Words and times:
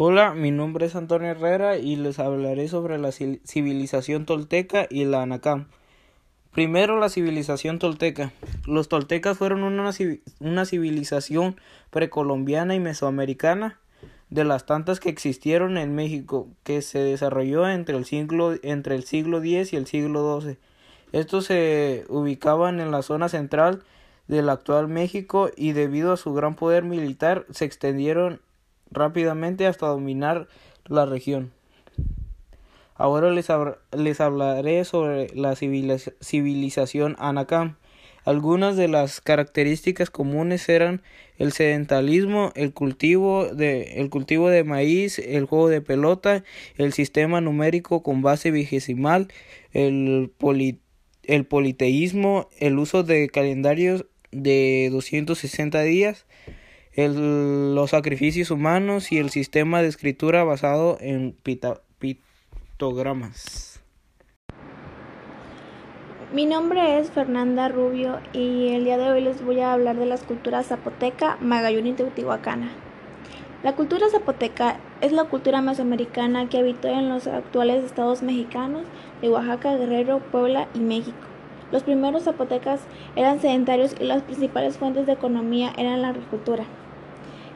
Hola, 0.00 0.32
mi 0.32 0.52
nombre 0.52 0.86
es 0.86 0.94
Antonio 0.94 1.28
Herrera 1.28 1.76
y 1.76 1.96
les 1.96 2.20
hablaré 2.20 2.68
sobre 2.68 2.98
la 2.98 3.10
civilización 3.10 4.26
tolteca 4.26 4.86
y 4.88 5.04
la 5.06 5.22
Anacam. 5.22 5.66
Primero, 6.52 7.00
la 7.00 7.08
civilización 7.08 7.80
tolteca. 7.80 8.30
Los 8.64 8.88
toltecas 8.88 9.36
fueron 9.36 9.64
una, 9.64 10.64
civilización 10.66 11.56
precolombiana 11.90 12.76
y 12.76 12.78
mesoamericana 12.78 13.80
de 14.30 14.44
las 14.44 14.66
tantas 14.66 15.00
que 15.00 15.08
existieron 15.08 15.76
en 15.76 15.96
México, 15.96 16.46
que 16.62 16.80
se 16.80 17.00
desarrolló 17.00 17.68
entre 17.68 17.96
el 17.96 18.04
siglo, 18.04 18.54
entre 18.62 18.94
el 18.94 19.02
siglo 19.02 19.38
X 19.38 19.72
y 19.72 19.76
el 19.78 19.88
siglo 19.88 20.40
XII. 20.40 20.58
Estos 21.10 21.46
se 21.46 22.04
ubicaban 22.08 22.78
en 22.78 22.92
la 22.92 23.02
zona 23.02 23.28
central 23.28 23.82
del 24.28 24.48
actual 24.48 24.86
México 24.86 25.50
y 25.56 25.72
debido 25.72 26.12
a 26.12 26.16
su 26.16 26.32
gran 26.34 26.54
poder 26.54 26.84
militar 26.84 27.46
se 27.50 27.64
extendieron 27.64 28.40
rápidamente 28.90 29.66
hasta 29.66 29.86
dominar 29.86 30.48
la 30.86 31.06
región. 31.06 31.52
Ahora 32.94 33.30
les, 33.30 33.48
les 33.92 34.20
hablaré 34.20 34.84
sobre 34.84 35.28
la 35.34 35.54
civilización 35.54 37.14
Anacam. 37.18 37.76
Algunas 38.24 38.76
de 38.76 38.88
las 38.88 39.20
características 39.20 40.10
comunes 40.10 40.68
eran 40.68 41.00
el 41.38 41.52
sedentalismo, 41.52 42.52
el 42.56 42.72
cultivo 42.72 43.46
de, 43.46 44.00
el 44.00 44.10
cultivo 44.10 44.50
de 44.50 44.64
maíz, 44.64 45.18
el 45.18 45.46
juego 45.46 45.68
de 45.68 45.80
pelota, 45.80 46.44
el 46.76 46.92
sistema 46.92 47.40
numérico 47.40 48.02
con 48.02 48.20
base 48.20 48.50
vigesimal, 48.50 49.28
el, 49.72 50.32
el 51.22 51.44
politeísmo, 51.46 52.48
el 52.58 52.78
uso 52.78 53.04
de 53.04 53.28
calendarios 53.28 54.04
de 54.32 54.88
260 54.90 55.80
días, 55.82 56.26
el, 56.92 57.74
los 57.74 57.90
sacrificios 57.90 58.50
humanos 58.50 59.12
y 59.12 59.18
el 59.18 59.30
sistema 59.30 59.82
de 59.82 59.88
escritura 59.88 60.44
basado 60.44 60.98
en 61.00 61.36
pictogramas. 61.98 63.80
Mi 66.32 66.44
nombre 66.44 66.98
es 66.98 67.10
Fernanda 67.10 67.68
Rubio 67.68 68.20
y 68.34 68.68
el 68.68 68.84
día 68.84 68.98
de 68.98 69.10
hoy 69.10 69.22
les 69.22 69.42
voy 69.42 69.60
a 69.60 69.72
hablar 69.72 69.96
de 69.96 70.04
las 70.04 70.22
culturas 70.24 70.66
zapoteca, 70.66 71.38
magallón 71.40 71.86
y 71.86 71.94
teotihuacana. 71.94 72.70
La 73.62 73.74
cultura 73.74 74.10
zapoteca 74.10 74.78
es 75.00 75.12
la 75.12 75.24
cultura 75.24 75.62
mesoamericana 75.62 76.48
que 76.48 76.58
habitó 76.58 76.88
en 76.88 77.08
los 77.08 77.26
actuales 77.26 77.82
estados 77.82 78.22
mexicanos 78.22 78.82
de 79.22 79.30
Oaxaca, 79.30 79.74
Guerrero, 79.76 80.20
Puebla 80.20 80.68
y 80.74 80.80
México. 80.80 81.16
Los 81.70 81.82
primeros 81.82 82.24
zapotecas 82.24 82.80
eran 83.14 83.40
sedentarios 83.40 83.94
y 84.00 84.04
las 84.04 84.22
principales 84.22 84.78
fuentes 84.78 85.06
de 85.06 85.12
economía 85.12 85.72
eran 85.76 86.00
la 86.00 86.08
agricultura. 86.08 86.64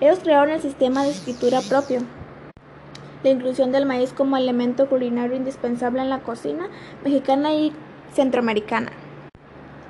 Ellos 0.00 0.18
crearon 0.20 0.50
el 0.50 0.60
sistema 0.60 1.04
de 1.04 1.10
escritura 1.10 1.60
propio, 1.60 2.00
la 3.22 3.30
inclusión 3.30 3.70
del 3.70 3.86
maíz 3.86 4.12
como 4.12 4.36
elemento 4.36 4.88
culinario 4.88 5.36
indispensable 5.36 6.00
en 6.00 6.10
la 6.10 6.20
cocina 6.20 6.68
mexicana 7.04 7.54
y 7.54 7.72
centroamericana, 8.12 8.90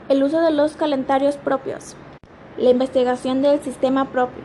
el 0.08 0.22
uso 0.22 0.40
de 0.40 0.50
los 0.50 0.76
calendarios 0.76 1.36
propios, 1.36 1.96
la 2.58 2.70
investigación 2.70 3.40
del 3.40 3.60
sistema 3.60 4.10
propio, 4.10 4.42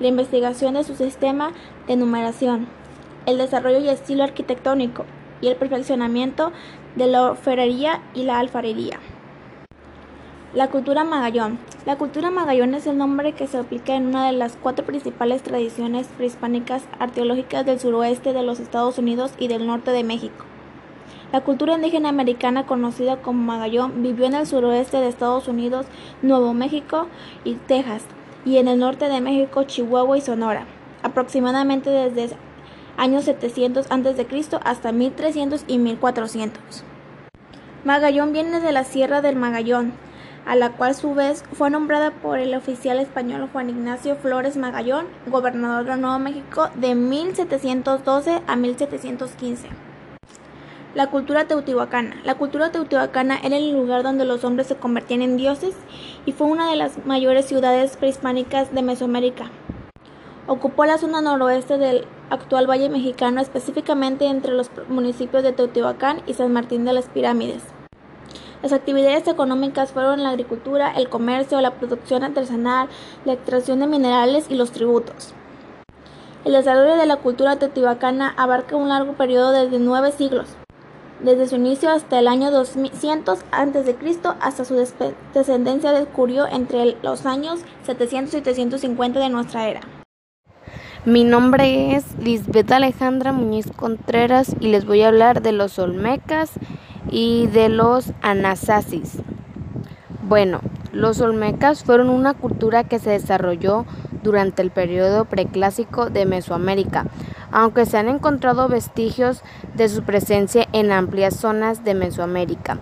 la 0.00 0.08
investigación 0.08 0.74
de 0.74 0.84
su 0.84 0.94
sistema 0.94 1.50
de 1.86 1.96
numeración, 1.96 2.68
el 3.26 3.36
desarrollo 3.36 3.80
y 3.80 3.88
estilo 3.88 4.22
arquitectónico 4.22 5.04
y 5.40 5.48
el 5.48 5.56
perfeccionamiento 5.56 6.52
de 6.96 7.08
la 7.08 7.30
orfebrería 7.30 8.00
y 8.14 8.22
la 8.22 8.38
alfarería. 8.38 9.00
La 10.54 10.68
cultura 10.68 11.04
Magallón. 11.04 11.58
La 11.84 11.98
cultura 11.98 12.30
Magallón 12.30 12.72
es 12.72 12.86
el 12.86 12.96
nombre 12.96 13.34
que 13.34 13.46
se 13.46 13.58
aplica 13.58 13.94
en 13.94 14.06
una 14.06 14.28
de 14.28 14.32
las 14.32 14.56
cuatro 14.56 14.86
principales 14.86 15.42
tradiciones 15.42 16.06
prehispánicas 16.16 16.84
arqueológicas 16.98 17.66
del 17.66 17.78
suroeste 17.78 18.32
de 18.32 18.42
los 18.42 18.58
Estados 18.58 18.96
Unidos 18.96 19.32
y 19.38 19.48
del 19.48 19.66
norte 19.66 19.90
de 19.90 20.04
México. 20.04 20.46
La 21.32 21.42
cultura 21.42 21.74
indígena 21.74 22.08
americana 22.08 22.64
conocida 22.64 23.20
como 23.20 23.42
Magallón 23.42 24.02
vivió 24.02 24.24
en 24.24 24.32
el 24.32 24.46
suroeste 24.46 24.96
de 24.96 25.08
Estados 25.08 25.48
Unidos, 25.48 25.84
Nuevo 26.22 26.54
México 26.54 27.08
y 27.44 27.56
Texas, 27.56 28.04
y 28.46 28.56
en 28.56 28.68
el 28.68 28.78
norte 28.78 29.10
de 29.10 29.20
México, 29.20 29.64
Chihuahua 29.64 30.16
y 30.16 30.22
Sonora, 30.22 30.64
aproximadamente 31.02 31.90
desde 31.90 32.34
años 32.96 33.24
700 33.24 33.90
a.C. 33.90 34.26
hasta 34.64 34.92
1300 34.92 35.64
y 35.68 35.76
1400. 35.76 36.84
Magallón 37.84 38.32
viene 38.32 38.60
de 38.60 38.72
la 38.72 38.84
Sierra 38.84 39.20
del 39.20 39.36
Magallón, 39.36 39.92
a 40.48 40.56
la 40.56 40.72
cual 40.72 40.92
a 40.92 40.94
su 40.94 41.14
vez 41.14 41.44
fue 41.52 41.68
nombrada 41.68 42.10
por 42.10 42.38
el 42.38 42.54
oficial 42.54 42.98
español 42.98 43.50
Juan 43.52 43.68
Ignacio 43.68 44.16
Flores 44.16 44.56
Magallón, 44.56 45.06
gobernador 45.26 45.84
de 45.84 45.98
Nuevo 45.98 46.18
México 46.18 46.70
de 46.74 46.94
1712 46.94 48.40
a 48.46 48.56
1715. 48.56 49.68
La 50.94 51.08
cultura 51.08 51.44
teotihuacana. 51.44 52.16
La 52.24 52.36
cultura 52.36 52.72
teotihuacana 52.72 53.38
era 53.44 53.58
el 53.58 53.72
lugar 53.72 54.02
donde 54.02 54.24
los 54.24 54.42
hombres 54.42 54.68
se 54.68 54.76
convertían 54.76 55.20
en 55.20 55.36
dioses 55.36 55.74
y 56.24 56.32
fue 56.32 56.46
una 56.46 56.70
de 56.70 56.76
las 56.76 57.04
mayores 57.04 57.44
ciudades 57.44 57.98
prehispánicas 57.98 58.72
de 58.74 58.80
Mesoamérica. 58.80 59.50
Ocupó 60.46 60.86
la 60.86 60.96
zona 60.96 61.20
noroeste 61.20 61.76
del 61.76 62.06
actual 62.30 62.66
Valle 62.66 62.88
Mexicano, 62.88 63.42
específicamente 63.42 64.24
entre 64.24 64.54
los 64.54 64.70
municipios 64.88 65.42
de 65.42 65.52
Teotihuacán 65.52 66.22
y 66.26 66.32
San 66.32 66.54
Martín 66.54 66.86
de 66.86 66.94
las 66.94 67.10
Pirámides. 67.10 67.62
Las 68.62 68.72
actividades 68.72 69.28
económicas 69.28 69.92
fueron 69.92 70.22
la 70.22 70.30
agricultura, 70.30 70.92
el 70.96 71.08
comercio, 71.08 71.60
la 71.60 71.74
producción 71.74 72.24
artesanal, 72.24 72.88
la 73.24 73.34
extracción 73.34 73.80
de 73.80 73.86
minerales 73.86 74.46
y 74.48 74.56
los 74.56 74.72
tributos. 74.72 75.32
El 76.44 76.52
desarrollo 76.52 76.96
de 76.96 77.06
la 77.06 77.16
cultura 77.16 77.56
teotihuacana 77.56 78.34
abarca 78.36 78.74
un 78.74 78.88
largo 78.88 79.12
periodo 79.12 79.52
de 79.52 79.78
nueve 79.78 80.12
siglos, 80.12 80.48
desde 81.20 81.48
su 81.48 81.56
inicio 81.56 81.90
hasta 81.90 82.18
el 82.20 82.28
año 82.28 82.52
200 82.52 83.40
a.C. 83.50 83.96
hasta 84.40 84.64
su 84.64 84.76
descendencia 85.34 85.92
descubrió 85.92 86.46
entre 86.46 86.96
los 87.02 87.26
años 87.26 87.60
700 87.82 88.34
y 88.34 88.40
350 88.40 89.18
de 89.18 89.28
nuestra 89.28 89.68
era. 89.68 89.80
Mi 91.04 91.24
nombre 91.24 91.96
es 91.96 92.04
Lisbeth 92.18 92.70
Alejandra 92.70 93.32
Muñiz 93.32 93.70
Contreras 93.74 94.54
y 94.60 94.68
les 94.68 94.84
voy 94.84 95.02
a 95.02 95.08
hablar 95.08 95.42
de 95.42 95.52
los 95.52 95.78
Olmecas 95.78 96.52
y 97.10 97.46
de 97.48 97.68
los 97.68 98.12
anasasis. 98.22 99.18
Bueno, 100.22 100.60
los 100.92 101.20
olmecas 101.20 101.84
fueron 101.84 102.08
una 102.08 102.34
cultura 102.34 102.84
que 102.84 102.98
se 102.98 103.10
desarrolló 103.10 103.86
durante 104.22 104.62
el 104.62 104.70
periodo 104.70 105.24
preclásico 105.24 106.10
de 106.10 106.26
Mesoamérica, 106.26 107.06
aunque 107.50 107.86
se 107.86 107.98
han 107.98 108.08
encontrado 108.08 108.68
vestigios 108.68 109.42
de 109.74 109.88
su 109.88 110.02
presencia 110.02 110.66
en 110.72 110.92
amplias 110.92 111.36
zonas 111.36 111.84
de 111.84 111.94
Mesoamérica. 111.94 112.78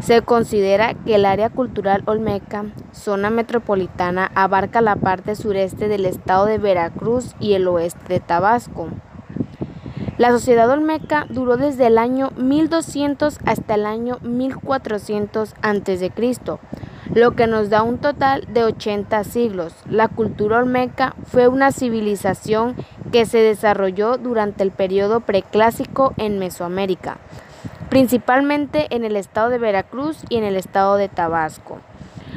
Se 0.00 0.22
considera 0.22 0.94
que 0.94 1.14
el 1.14 1.24
área 1.24 1.50
cultural 1.50 2.02
olmeca, 2.06 2.66
zona 2.92 3.30
metropolitana, 3.30 4.30
abarca 4.34 4.80
la 4.80 4.96
parte 4.96 5.34
sureste 5.34 5.88
del 5.88 6.06
estado 6.06 6.46
de 6.46 6.58
Veracruz 6.58 7.34
y 7.40 7.54
el 7.54 7.66
oeste 7.68 8.04
de 8.08 8.20
Tabasco. 8.20 8.88
La 10.16 10.30
sociedad 10.30 10.70
olmeca 10.70 11.26
duró 11.28 11.56
desde 11.56 11.88
el 11.88 11.98
año 11.98 12.30
1200 12.36 13.40
hasta 13.46 13.74
el 13.74 13.84
año 13.84 14.18
1400 14.22 15.54
a.C., 15.60 16.12
lo 17.12 17.32
que 17.32 17.48
nos 17.48 17.68
da 17.68 17.82
un 17.82 17.98
total 17.98 18.46
de 18.48 18.62
80 18.62 19.24
siglos. 19.24 19.74
La 19.90 20.06
cultura 20.06 20.58
olmeca 20.58 21.16
fue 21.26 21.48
una 21.48 21.72
civilización 21.72 22.76
que 23.10 23.26
se 23.26 23.38
desarrolló 23.38 24.16
durante 24.16 24.62
el 24.62 24.70
periodo 24.70 25.18
preclásico 25.18 26.14
en 26.16 26.38
Mesoamérica, 26.38 27.16
principalmente 27.88 28.86
en 28.94 29.04
el 29.04 29.16
estado 29.16 29.50
de 29.50 29.58
Veracruz 29.58 30.18
y 30.28 30.36
en 30.36 30.44
el 30.44 30.56
estado 30.56 30.94
de 30.94 31.08
Tabasco. 31.08 31.80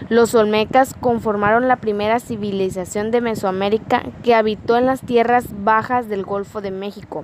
Los 0.09 0.33
olmecas 0.33 0.95
conformaron 0.99 1.67
la 1.67 1.75
primera 1.75 2.19
civilización 2.19 3.11
de 3.11 3.21
Mesoamérica 3.21 4.03
que 4.23 4.33
habitó 4.33 4.77
en 4.77 4.85
las 4.87 5.01
tierras 5.01 5.45
bajas 5.63 6.07
del 6.07 6.23
Golfo 6.23 6.61
de 6.61 6.71
México 6.71 7.23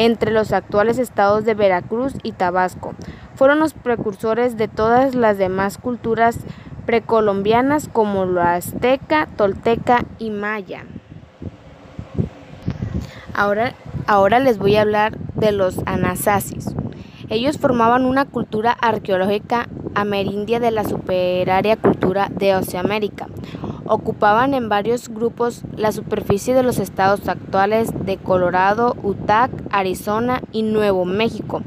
entre 0.00 0.30
los 0.30 0.54
actuales 0.54 0.98
estados 0.98 1.44
de 1.44 1.52
Veracruz 1.52 2.14
y 2.22 2.32
Tabasco. 2.32 2.94
Fueron 3.34 3.58
los 3.58 3.74
precursores 3.74 4.56
de 4.56 4.66
todas 4.66 5.14
las 5.14 5.36
demás 5.36 5.76
culturas 5.76 6.38
precolombianas 6.86 7.86
como 7.92 8.24
la 8.24 8.54
azteca, 8.54 9.28
tolteca 9.36 10.06
y 10.18 10.30
maya. 10.30 10.86
Ahora, 13.34 13.74
ahora 14.06 14.38
les 14.38 14.56
voy 14.56 14.76
a 14.76 14.80
hablar 14.80 15.18
de 15.34 15.52
los 15.52 15.82
anasasis. 15.84 16.74
Ellos 17.28 17.58
formaban 17.58 18.06
una 18.06 18.24
cultura 18.24 18.72
arqueológica 18.72 19.68
amerindia 19.94 20.60
de 20.60 20.70
la 20.70 20.84
superaria 20.84 21.76
cultura 21.76 22.30
de 22.30 22.56
Oceamérica 22.56 23.26
ocupaban 23.90 24.54
en 24.54 24.68
varios 24.68 25.08
grupos 25.08 25.62
la 25.76 25.90
superficie 25.90 26.54
de 26.54 26.62
los 26.62 26.78
estados 26.78 27.28
actuales 27.28 27.90
de 28.06 28.18
Colorado, 28.18 28.94
Utah, 29.02 29.50
Arizona 29.72 30.42
y 30.52 30.62
Nuevo 30.62 31.04
México. 31.04 31.60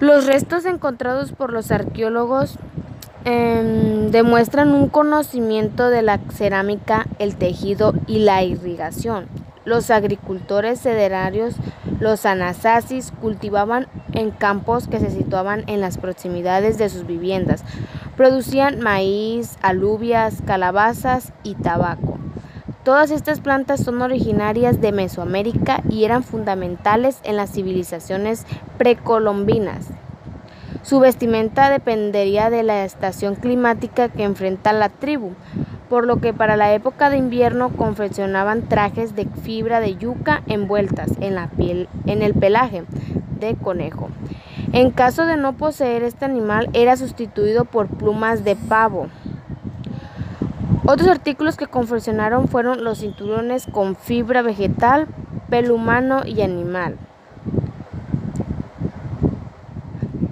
Los 0.00 0.26
restos 0.26 0.64
encontrados 0.64 1.30
por 1.30 1.52
los 1.52 1.70
arqueólogos 1.70 2.58
em, 3.24 4.10
demuestran 4.10 4.74
un 4.74 4.88
conocimiento 4.88 5.90
de 5.90 6.02
la 6.02 6.18
cerámica, 6.32 7.06
el 7.20 7.36
tejido 7.36 7.94
y 8.08 8.18
la 8.18 8.42
irrigación. 8.42 9.28
Los 9.64 9.92
agricultores 9.92 10.80
sedentarios, 10.80 11.54
los 12.00 12.26
anasasis, 12.26 13.12
cultivaban 13.20 13.86
en 14.12 14.32
campos 14.32 14.88
que 14.88 14.98
se 14.98 15.10
situaban 15.10 15.62
en 15.68 15.80
las 15.80 15.98
proximidades 15.98 16.78
de 16.78 16.88
sus 16.88 17.06
viviendas. 17.06 17.62
Producían 18.20 18.80
maíz, 18.80 19.56
alubias, 19.62 20.42
calabazas 20.44 21.32
y 21.42 21.54
tabaco. 21.54 22.18
Todas 22.84 23.10
estas 23.10 23.40
plantas 23.40 23.82
son 23.82 24.02
originarias 24.02 24.78
de 24.78 24.92
Mesoamérica 24.92 25.82
y 25.88 26.04
eran 26.04 26.22
fundamentales 26.22 27.18
en 27.24 27.36
las 27.36 27.50
civilizaciones 27.50 28.44
precolombinas. 28.76 29.86
Su 30.82 31.00
vestimenta 31.00 31.70
dependería 31.70 32.50
de 32.50 32.62
la 32.62 32.84
estación 32.84 33.36
climática 33.36 34.10
que 34.10 34.24
enfrenta 34.24 34.74
la 34.74 34.90
tribu, 34.90 35.30
por 35.88 36.04
lo 36.04 36.20
que 36.20 36.34
para 36.34 36.58
la 36.58 36.74
época 36.74 37.08
de 37.08 37.16
invierno 37.16 37.70
confeccionaban 37.70 38.68
trajes 38.68 39.16
de 39.16 39.24
fibra 39.24 39.80
de 39.80 39.96
yuca 39.96 40.42
envueltas 40.46 41.10
en 41.20 41.36
la 41.36 41.46
piel 41.46 41.88
en 42.04 42.20
el 42.20 42.34
pelaje 42.34 42.84
de 43.40 43.54
conejo. 43.54 44.10
En 44.72 44.92
caso 44.92 45.26
de 45.26 45.36
no 45.36 45.54
poseer 45.54 46.04
este 46.04 46.24
animal 46.24 46.70
era 46.72 46.96
sustituido 46.96 47.64
por 47.64 47.88
plumas 47.88 48.44
de 48.44 48.54
pavo. 48.54 49.08
Otros 50.86 51.08
artículos 51.08 51.56
que 51.56 51.66
confeccionaron 51.66 52.46
fueron 52.46 52.84
los 52.84 52.98
cinturones 52.98 53.66
con 53.66 53.96
fibra 53.96 54.42
vegetal, 54.42 55.08
pelo 55.48 55.74
humano 55.74 56.22
y 56.24 56.42
animal. 56.42 56.96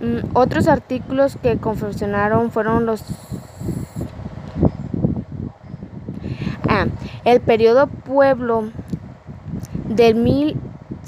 Mm, 0.01 0.31
otros 0.35 0.69
artículos 0.69 1.37
que 1.43 1.59
confeccionaron 1.59 2.53
fueron 2.53 2.87
los 2.87 3.03
ah, 6.69 6.87
el 7.25 7.41
periodo 7.41 7.89
pueblo 7.89 8.71
del 9.89 10.15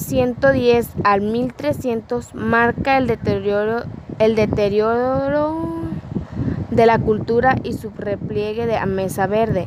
1110 0.08 0.88
al 1.04 1.20
1300 1.20 2.34
marca 2.34 2.96
el 2.98 3.06
deterioro 3.06 3.84
el 4.18 4.34
deterioro 4.34 5.56
de 6.70 6.86
la 6.86 6.98
cultura 6.98 7.56
y 7.64 7.72
su 7.72 7.90
repliegue 7.90 8.66
de 8.66 8.84
Mesa 8.86 9.26
Verde, 9.26 9.66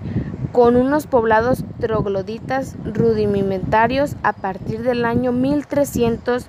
con 0.51 0.75
unos 0.75 1.07
poblados 1.07 1.63
trogloditas 1.79 2.75
rudimentarios. 2.85 4.15
A 4.21 4.33
partir 4.33 4.83
del 4.83 5.05
año 5.05 5.31
1300, 5.31 6.45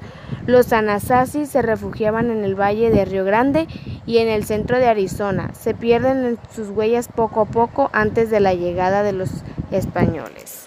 los 0.47 0.73
anasasis 0.75 1.49
se 1.49 1.63
refugiaban 1.63 2.31
en 2.31 2.45
el 2.45 2.55
valle 2.55 2.91
de 2.91 3.07
Río 3.07 3.25
Grande 3.25 3.67
y 4.05 4.19
en 4.19 4.29
el 4.29 4.45
centro 4.45 4.79
de 4.79 4.87
Arizona. 4.87 5.51
Se 5.55 5.73
pierden 5.73 6.39
sus 6.55 6.69
huellas 6.69 7.09
poco 7.09 7.41
a 7.41 7.47
poco 7.47 7.89
antes 7.95 8.31
de 8.31 8.41
la 8.41 8.53
llegada 8.53 9.03
de 9.03 9.15
los 9.15 9.31
españoles. 9.71 10.64